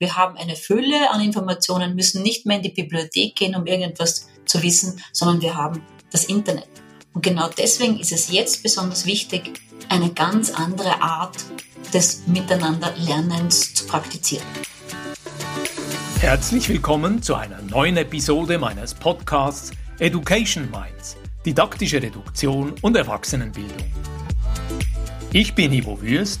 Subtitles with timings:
[0.00, 4.28] Wir haben eine Fülle an Informationen, müssen nicht mehr in die Bibliothek gehen, um irgendetwas
[4.44, 5.82] zu wissen, sondern wir haben
[6.12, 6.68] das Internet.
[7.14, 9.58] Und genau deswegen ist es jetzt besonders wichtig,
[9.88, 11.38] eine ganz andere Art
[11.92, 14.46] des Miteinanderlernens zu praktizieren.
[16.20, 23.92] Herzlich willkommen zu einer neuen Episode meines Podcasts Education Minds, didaktische Reduktion und Erwachsenenbildung.
[25.32, 26.40] Ich bin Ivo Würst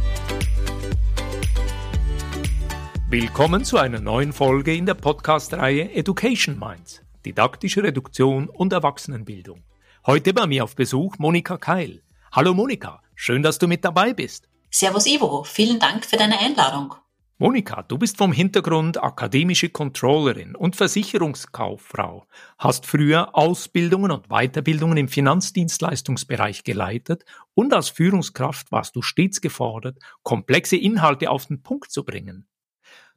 [3.11, 9.65] Willkommen zu einer neuen Folge in der Podcast-Reihe Education Minds, didaktische Reduktion und Erwachsenenbildung.
[10.05, 12.03] Heute bei mir auf Besuch Monika Keil.
[12.31, 14.47] Hallo Monika, schön, dass du mit dabei bist.
[14.69, 16.95] Servus Ivo, vielen Dank für deine Einladung.
[17.37, 22.27] Monika, du bist vom Hintergrund akademische Controllerin und Versicherungskauffrau,
[22.59, 29.97] hast früher Ausbildungen und Weiterbildungen im Finanzdienstleistungsbereich geleitet und als Führungskraft warst du stets gefordert,
[30.23, 32.47] komplexe Inhalte auf den Punkt zu bringen.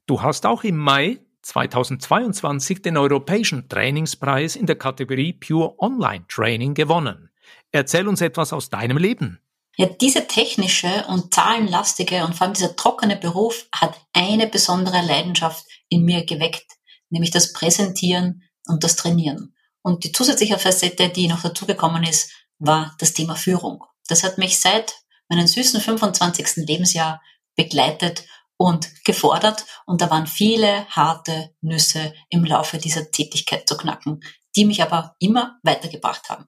[0.06, 6.74] Du hast auch im Mai 2022 den Europäischen Trainingspreis in der Kategorie Pure Online Training
[6.74, 7.30] gewonnen.
[7.72, 9.40] Erzähl uns etwas aus deinem Leben.
[9.76, 15.64] Ja, diese technische und zahlenlastige und vor allem dieser trockene Beruf hat eine besondere Leidenschaft
[15.88, 16.66] in mir geweckt,
[17.08, 19.54] nämlich das Präsentieren und das Trainieren.
[19.80, 23.82] Und die zusätzliche Facette, die noch dazugekommen ist, war das Thema Führung.
[24.08, 24.94] Das hat mich seit
[25.28, 26.66] meinem süßen 25.
[26.66, 27.22] Lebensjahr
[27.56, 28.24] begleitet
[28.56, 29.64] und gefordert.
[29.86, 34.20] Und da waren viele harte Nüsse im Laufe dieser Tätigkeit zu knacken,
[34.56, 36.46] die mich aber immer weitergebracht haben.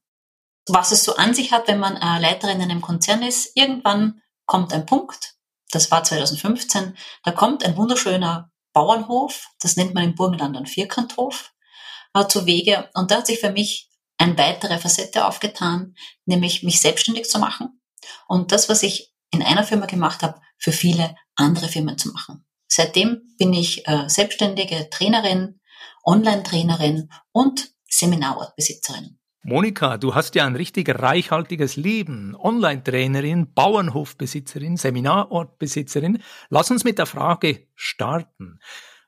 [0.69, 4.73] Was es so an sich hat, wenn man Leiterin in einem Konzern ist, irgendwann kommt
[4.73, 5.35] ein Punkt,
[5.71, 11.53] das war 2015, da kommt ein wunderschöner Bauernhof, das nennt man im Burgenland ein Vierkanthof,
[12.15, 12.91] äh, zu Wege.
[12.95, 17.81] Und da hat sich für mich eine weitere Facette aufgetan, nämlich mich selbstständig zu machen.
[18.27, 22.45] Und das, was ich in einer Firma gemacht habe, für viele andere Firmen zu machen.
[22.69, 25.61] Seitdem bin ich äh, selbstständige Trainerin,
[26.05, 29.19] Online-Trainerin und Seminarortbesitzerin.
[29.45, 32.35] Monika, du hast ja ein richtig reichhaltiges Leben.
[32.37, 36.21] Online-Trainerin, Bauernhofbesitzerin, Seminarortbesitzerin.
[36.49, 38.59] Lass uns mit der Frage starten.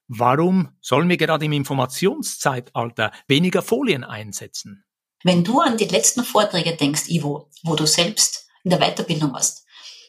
[0.06, 4.84] Warum sollen wir gerade im Informationszeitalter weniger Folien einsetzen?
[5.24, 9.66] Wenn du an die letzten Vorträge denkst, Ivo, wo du selbst in der Weiterbildung warst,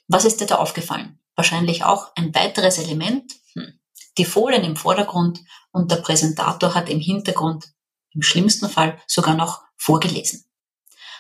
[0.08, 1.20] was ist dir da aufgefallen?
[1.40, 3.32] Wahrscheinlich auch ein weiteres Element.
[3.54, 3.80] Hm.
[4.18, 5.40] Die Folien im Vordergrund
[5.72, 7.72] und der Präsentator hat im Hintergrund
[8.14, 10.44] im schlimmsten Fall sogar noch vorgelesen.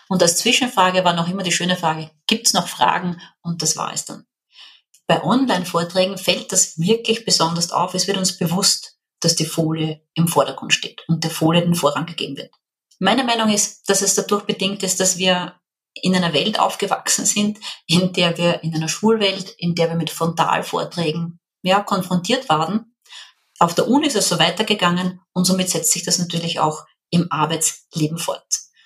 [0.09, 3.21] Und als Zwischenfrage war noch immer die schöne Frage, gibt es noch Fragen?
[3.41, 4.25] Und das war es dann.
[5.07, 7.93] Bei Online-Vorträgen fällt das wirklich besonders auf.
[7.93, 12.05] Es wird uns bewusst, dass die Folie im Vordergrund steht und der Folie den Vorrang
[12.05, 12.53] gegeben wird.
[12.99, 15.55] Meine Meinung ist, dass es dadurch bedingt ist, dass wir
[15.93, 20.09] in einer Welt aufgewachsen sind, in der wir in einer Schulwelt, in der wir mit
[20.09, 22.95] Frontalvorträgen ja, konfrontiert waren.
[23.59, 27.27] Auf der Uni ist es so weitergegangen und somit setzt sich das natürlich auch im
[27.31, 28.45] Arbeitsleben fort.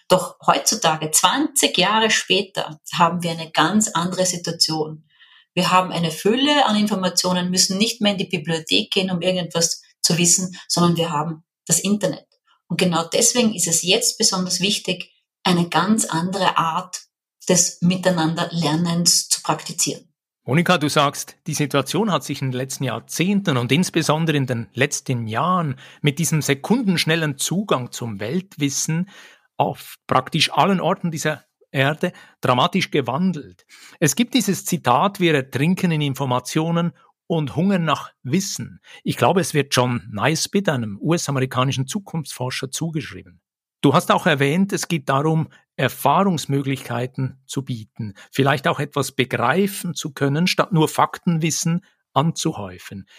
[0.09, 5.07] Doch heutzutage, 20 Jahre später, haben wir eine ganz andere Situation.
[5.53, 9.81] Wir haben eine Fülle an Informationen, müssen nicht mehr in die Bibliothek gehen, um irgendetwas
[10.01, 12.25] zu wissen, sondern wir haben das Internet.
[12.67, 15.12] Und genau deswegen ist es jetzt besonders wichtig,
[15.43, 17.03] eine ganz andere Art
[17.47, 20.13] des Miteinanderlernens zu praktizieren.
[20.45, 24.67] Monika, du sagst, die Situation hat sich in den letzten Jahrzehnten und insbesondere in den
[24.73, 29.09] letzten Jahren mit diesem sekundenschnellen Zugang zum Weltwissen
[29.55, 32.11] auf praktisch allen Orten dieser Erde
[32.41, 33.65] dramatisch gewandelt.
[34.01, 36.91] Es gibt dieses Zitat, wir ertrinken in Informationen
[37.25, 38.79] und hungern nach Wissen.
[39.03, 43.39] Ich glaube, es wird John Naisbitt, einem US-amerikanischen Zukunftsforscher, zugeschrieben.
[43.83, 50.13] Du hast auch erwähnt, es geht darum, Erfahrungsmöglichkeiten zu bieten, vielleicht auch etwas begreifen zu
[50.13, 53.09] können, statt nur Faktenwissen anzuhäufen.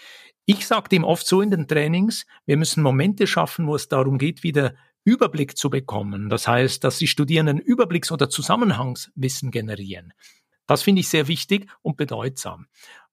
[0.47, 4.17] Ich sage dem oft so in den Trainings, wir müssen Momente schaffen, wo es darum
[4.17, 4.73] geht, wieder
[5.03, 6.29] Überblick zu bekommen.
[6.29, 10.13] Das heißt, dass die Studierenden Überblicks- oder Zusammenhangswissen generieren.
[10.65, 12.65] Das finde ich sehr wichtig und bedeutsam.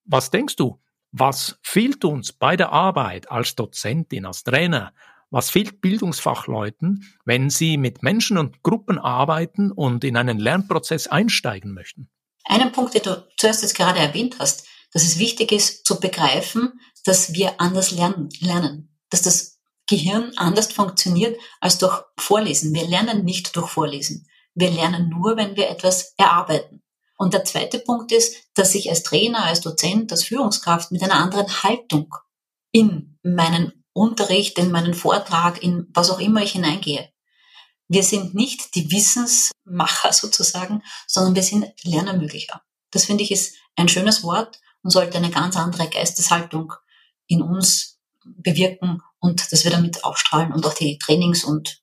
[0.07, 0.81] Was denkst du?
[1.11, 4.95] Was fehlt uns bei der Arbeit als Dozentin, als Trainer,
[5.33, 11.73] was fehlt Bildungsfachleuten, wenn sie mit Menschen und Gruppen arbeiten und in einen Lernprozess einsteigen
[11.73, 12.11] möchten?
[12.45, 16.79] Einen Punkt, den du zuerst jetzt gerade erwähnt hast, dass es wichtig ist zu begreifen,
[17.05, 22.75] dass wir anders lernen, lernen, dass das Gehirn anders funktioniert als durch Vorlesen.
[22.75, 24.29] Wir lernen nicht durch Vorlesen.
[24.55, 26.83] Wir lernen nur, wenn wir etwas erarbeiten.
[27.17, 31.15] Und der zweite Punkt ist, dass ich als Trainer, als Dozent, als Führungskraft mit einer
[31.15, 32.15] anderen Haltung
[32.71, 37.11] in meinen Unterricht, in meinen Vortrag, in was auch immer ich hineingehe.
[37.89, 42.63] Wir sind nicht die Wissensmacher sozusagen, sondern wir sind Lernermöglicher.
[42.91, 46.73] Das finde ich ist ein schönes Wort und sollte eine ganz andere Geisteshaltung
[47.27, 51.83] in uns bewirken und dass wir damit aufstrahlen und auch die Trainings und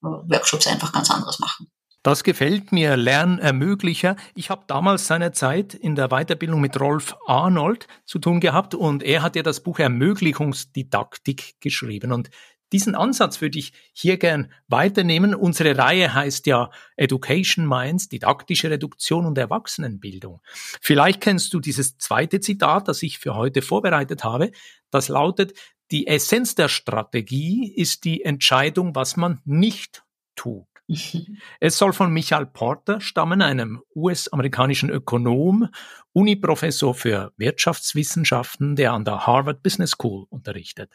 [0.00, 1.70] Workshops einfach ganz anderes machen.
[2.02, 4.16] Das gefällt mir, Lernermöglicher.
[4.34, 9.22] Ich habe damals seinerzeit in der Weiterbildung mit Rolf Arnold zu tun gehabt und er
[9.22, 12.30] hat ja das Buch Ermöglichungsdidaktik geschrieben und
[12.72, 15.34] diesen Ansatz würde ich hier gern weiternehmen.
[15.34, 20.40] Unsere Reihe heißt ja Education Minds, didaktische Reduktion und Erwachsenenbildung.
[20.80, 24.52] Vielleicht kennst du dieses zweite Zitat, das ich für heute vorbereitet habe.
[24.90, 25.52] Das lautet,
[25.90, 30.02] die Essenz der Strategie ist die Entscheidung, was man nicht
[30.34, 30.71] tut.
[31.60, 35.68] Es soll von Michael Porter stammen, einem US-amerikanischen Ökonom,
[36.12, 40.92] Uniprofessor für Wirtschaftswissenschaften, der an der Harvard Business School unterrichtet.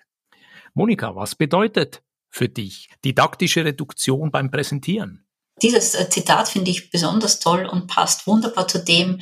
[0.73, 5.25] Monika, was bedeutet für dich didaktische Reduktion beim Präsentieren?
[5.61, 9.21] Dieses äh, Zitat finde ich besonders toll und passt wunderbar zu dem,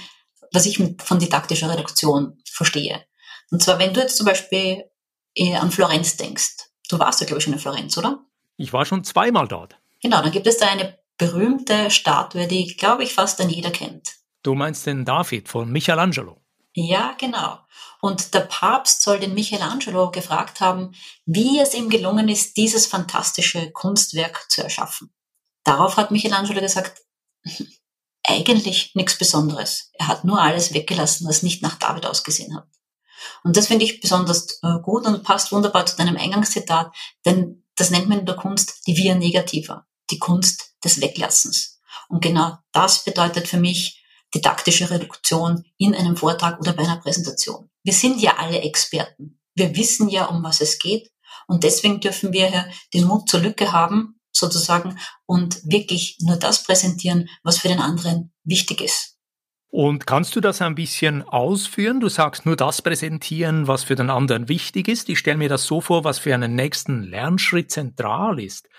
[0.52, 3.06] was ich von didaktischer Reduktion verstehe.
[3.52, 4.84] Und zwar, wenn du jetzt zum Beispiel
[5.36, 6.70] äh, an Florenz denkst.
[6.90, 8.26] Du warst ja, glaube ich, schon in Florenz, oder?
[8.58, 9.78] Ich war schon zweimal dort.
[10.06, 14.14] Genau, dann gibt es da eine berühmte Statue, die, glaube ich, fast dann jeder kennt.
[14.44, 16.40] Du meinst den David von Michelangelo?
[16.74, 17.58] Ja, genau.
[18.02, 20.94] Und der Papst soll den Michelangelo gefragt haben,
[21.26, 25.12] wie es ihm gelungen ist, dieses fantastische Kunstwerk zu erschaffen.
[25.64, 27.02] Darauf hat Michelangelo gesagt,
[28.28, 29.90] eigentlich nichts Besonderes.
[29.94, 32.68] Er hat nur alles weggelassen, was nicht nach David ausgesehen hat.
[33.44, 36.94] Und das finde ich besonders äh, gut und passt wunderbar zu deinem Eingangszitat,
[37.26, 41.80] denn das nennt man in der Kunst die Via Negativa die Kunst des Weglassens.
[42.10, 44.04] Und genau das bedeutet für mich
[44.34, 47.70] didaktische Reduktion in einem Vortrag oder bei einer Präsentation.
[47.84, 49.40] Wir sind ja alle Experten.
[49.56, 51.12] Wir wissen ja, um was es geht.
[51.48, 56.64] Und deswegen dürfen wir ja den Mut zur Lücke haben, sozusagen, und wirklich nur das
[56.64, 59.16] präsentieren, was für den anderen wichtig ist.
[59.70, 62.00] Und kannst du das ein bisschen ausführen?
[62.00, 65.10] Du sagst nur das präsentieren, was für den anderen wichtig ist.
[65.10, 68.70] Ich stelle mir das so vor, was für einen nächsten Lernschritt zentral ist.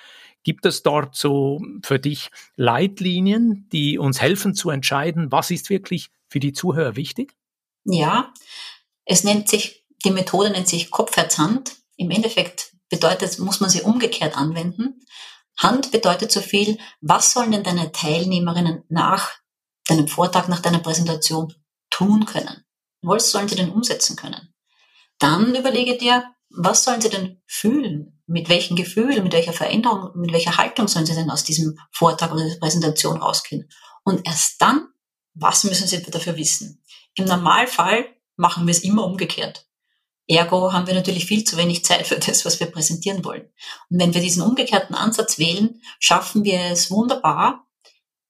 [0.47, 6.11] Gibt es dort so für dich Leitlinien, die uns helfen zu entscheiden, was ist wirklich
[6.29, 7.35] für die Zuhörer wichtig?
[7.83, 8.33] Ja,
[9.05, 11.75] es nennt sich, die Methode nennt sich Kopfherzhand.
[11.97, 15.01] Im Endeffekt bedeutet, muss man sie umgekehrt anwenden.
[15.59, 19.33] Hand bedeutet so viel, was sollen denn deine Teilnehmerinnen nach
[19.89, 21.55] deinem Vortrag, nach deiner Präsentation
[21.91, 22.65] tun können?
[23.03, 24.55] Was sollen sie denn umsetzen können?
[25.19, 28.21] Dann überlege dir, was sollen sie denn fühlen?
[28.27, 32.33] Mit welchen Gefühlen, mit welcher Veränderung, mit welcher Haltung sollen sie denn aus diesem Vortrag
[32.33, 33.69] oder dieser Präsentation rausgehen?
[34.05, 34.89] Und erst dann,
[35.35, 36.83] was müssen sie dafür wissen?
[37.15, 38.07] Im Normalfall
[38.37, 39.67] machen wir es immer umgekehrt.
[40.29, 43.49] Ergo haben wir natürlich viel zu wenig Zeit für das, was wir präsentieren wollen.
[43.91, 47.67] Und wenn wir diesen umgekehrten Ansatz wählen, schaffen wir es wunderbar,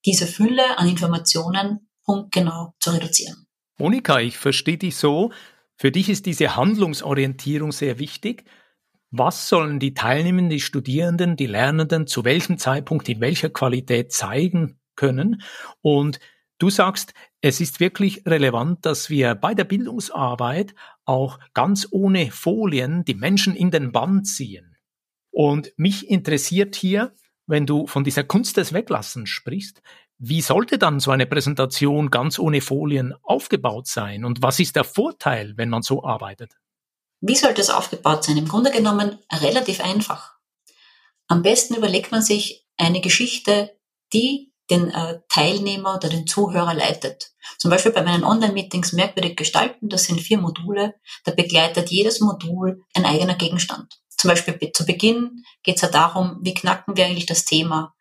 [0.05, 3.46] diese Fülle an Informationen punktgenau zu reduzieren.
[3.78, 5.32] Monika, ich verstehe dich so,
[5.76, 8.44] für dich ist diese Handlungsorientierung sehr wichtig.
[9.11, 14.80] Was sollen die Teilnehmenden, die Studierenden, die Lernenden zu welchem Zeitpunkt in welcher Qualität zeigen
[14.97, 15.42] können?
[15.83, 16.18] Und
[16.59, 23.04] du sagst, es ist wirklich relevant, dass wir bei der Bildungsarbeit auch ganz ohne Folien
[23.04, 24.76] die Menschen in den Bann ziehen.
[25.30, 27.14] Und mich interessiert hier,
[27.47, 29.83] wenn du von dieser Kunst des Weglassens sprichst,
[30.18, 34.25] wie sollte dann so eine Präsentation ganz ohne Folien aufgebaut sein?
[34.25, 36.52] Und was ist der Vorteil, wenn man so arbeitet?
[37.20, 38.37] Wie sollte es aufgebaut sein?
[38.37, 40.35] Im Grunde genommen relativ einfach.
[41.28, 43.76] Am besten überlegt man sich eine Geschichte,
[44.12, 47.32] die den äh, Teilnehmer oder den Zuhörer leitet.
[47.58, 50.94] Zum Beispiel bei meinen Online-Meetings merkwürdig gestalten, das sind vier Module,
[51.25, 54.00] da begleitet jedes Modul ein eigener Gegenstand.
[54.16, 57.94] Zum Beispiel zu Beginn geht es ja darum, wie knacken wir eigentlich das Thema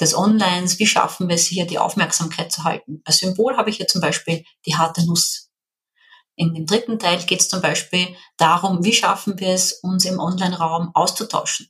[0.00, 3.00] des Onlines, wie schaffen wir es hier, die Aufmerksamkeit zu halten.
[3.04, 5.50] Als Symbol habe ich hier zum Beispiel die harte Nuss.
[6.36, 10.20] In dem dritten Teil geht es zum Beispiel darum, wie schaffen wir es, uns im
[10.20, 11.68] Online-Raum auszutauschen.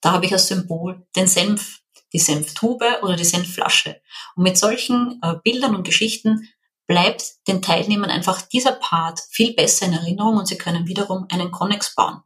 [0.00, 1.80] Da habe ich als Symbol den Senf,
[2.12, 4.00] die Senftube oder die Senfflasche.
[4.36, 6.48] Und mit solchen äh, Bildern und Geschichten
[6.86, 11.50] bleibt den Teilnehmern einfach dieser Part viel besser in Erinnerung und sie können wiederum einen
[11.50, 12.22] Connex bauen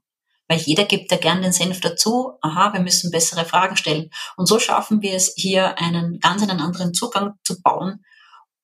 [0.52, 2.35] weil jeder gibt ja gern den Senf dazu.
[2.42, 4.11] Aha, wir müssen bessere Fragen stellen.
[4.37, 8.04] Und so schaffen wir es, hier einen ganz einen anderen Zugang zu bauen.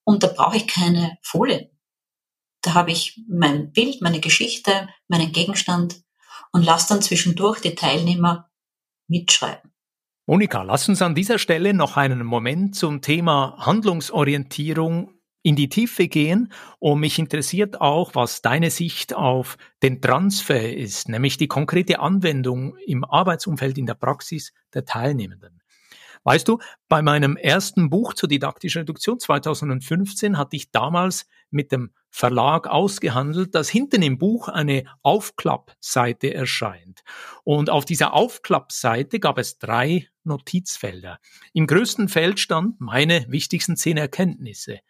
[0.05, 1.71] Und da brauche ich keine Folien.
[2.61, 6.03] Da habe ich mein Bild, meine Geschichte, meinen Gegenstand
[6.53, 8.51] und lass dann zwischendurch die Teilnehmer
[9.07, 9.73] mitschreiben.
[10.27, 15.18] Monika, lass uns an dieser Stelle noch einen Moment zum Thema Handlungsorientierung
[15.49, 21.09] in die Tiefe gehen und mich interessiert auch, was deine Sicht auf den Transfer ist,
[21.09, 25.63] nämlich die konkrete Anwendung im Arbeitsumfeld in der Praxis der Teilnehmenden.
[26.25, 26.59] Weißt du,
[26.91, 33.55] bei meinem ersten Buch zur didaktischen Reduktion 2015 hatte ich damals mit dem Verlag ausgehandelt,
[33.55, 37.01] dass hinten im Buch eine Aufklappseite erscheint.
[37.43, 41.19] Und auf dieser Aufklappseite gab es drei Notizfelder.
[41.55, 44.81] Im größten Feld stand meine wichtigsten zehn Erkenntnisse.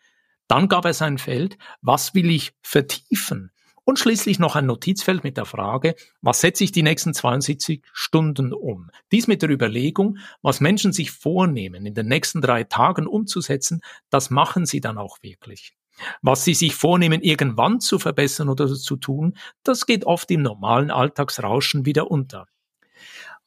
[0.49, 3.53] Dann gab es ein Feld, was will ich vertiefen?
[3.85, 8.53] Und schließlich noch ein Notizfeld mit der Frage, was setze ich die nächsten 72 Stunden
[8.53, 8.91] um?
[9.13, 14.29] Dies mit der Überlegung, was Menschen sich vornehmen, in den nächsten drei Tagen umzusetzen, das
[14.29, 15.75] machen sie dann auch wirklich.
[16.21, 20.91] Was sie sich vornehmen, irgendwann zu verbessern oder zu tun, das geht oft im normalen
[20.91, 22.47] Alltagsrauschen wieder unter.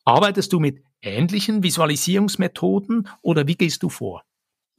[0.06, 4.24] Arbeitest du mit ähnlichen Visualisierungsmethoden oder wie gehst du vor?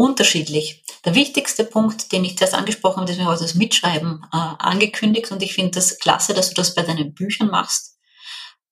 [0.02, 0.82] Unterschiedlich.
[1.04, 5.30] Der wichtigste Punkt, den ich zuerst angesprochen habe, das wir heute das Mitschreiben äh, angekündigt
[5.30, 7.98] und ich finde das klasse, dass du das bei deinen Büchern machst.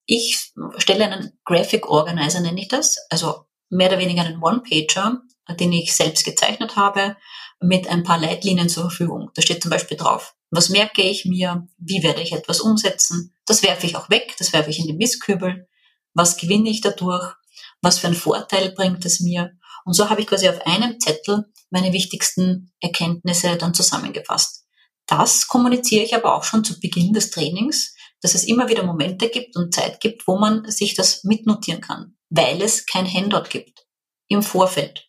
[0.07, 5.23] Ich stelle einen Graphic Organizer, nenne ich das, also mehr oder weniger einen One-Pager,
[5.61, 7.17] den ich selbst gezeichnet habe,
[7.61, 9.31] mit ein paar Leitlinien zur Verfügung.
[9.35, 13.63] Da steht zum Beispiel drauf, was merke ich mir, wie werde ich etwas umsetzen, das
[13.63, 15.69] werfe ich auch weg, das werfe ich in den Mistkübel,
[16.13, 17.35] was gewinne ich dadurch,
[17.83, 19.53] was für einen Vorteil bringt es mir
[19.85, 24.65] und so habe ich quasi auf einem Zettel meine wichtigsten Erkenntnisse dann zusammengefasst.
[25.07, 29.29] Das kommuniziere ich aber auch schon zu Beginn des Trainings, dass es immer wieder Momente
[29.29, 33.87] gibt und Zeit gibt, wo man sich das mitnotieren kann, weil es kein Handout gibt
[34.29, 35.09] im Vorfeld.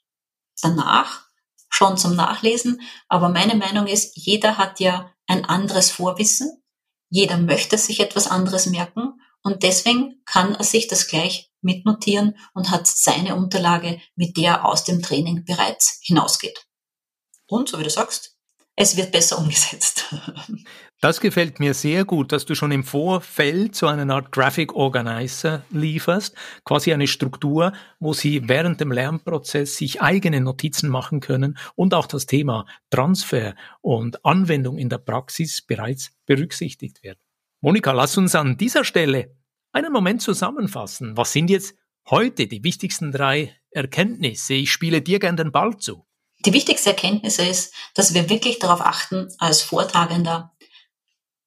[0.62, 1.26] Danach
[1.70, 6.64] schon zum Nachlesen, aber meine Meinung ist, jeder hat ja ein anderes Vorwissen,
[7.10, 12.72] jeder möchte sich etwas anderes merken und deswegen kann er sich das gleich mitnotieren und
[12.72, 16.66] hat seine Unterlage, mit der er aus dem Training bereits hinausgeht.
[17.48, 18.38] Und, so wie du sagst,
[18.76, 20.14] es wird besser umgesetzt.
[21.04, 25.64] Das gefällt mir sehr gut, dass du schon im Vorfeld so eine Art Graphic Organizer
[25.72, 31.96] lieferst, quasi eine Struktur, wo sie während dem Lernprozess sich eigene Notizen machen können und
[31.96, 37.18] auch das Thema Transfer und Anwendung in der Praxis bereits berücksichtigt wird.
[37.62, 39.36] Monika, lass uns an dieser Stelle
[39.72, 41.18] einen Moment zusammenfassen.
[41.18, 41.76] Was sind jetzt
[42.10, 44.54] heute die wichtigsten drei Erkenntnisse?
[44.54, 46.06] Ich spiele dir gern den Ball zu.
[46.46, 50.56] Die wichtigste Erkenntnis ist, dass wir wirklich darauf achten, als Vortragender,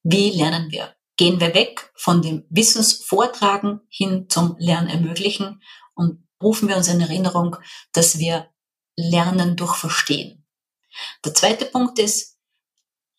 [0.03, 0.95] wie lernen wir?
[1.17, 5.61] Gehen wir weg von dem Wissensvortragen hin zum Lernermöglichen
[5.95, 7.57] und rufen wir uns in Erinnerung,
[7.93, 8.49] dass wir
[8.95, 10.45] lernen durch Verstehen.
[11.23, 12.37] Der zweite Punkt ist,